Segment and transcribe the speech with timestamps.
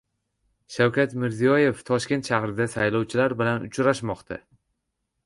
[0.75, 4.39] Shavkat Mirziyoyev Toshkent shahrida saylovchilar bilan uchrashmoqda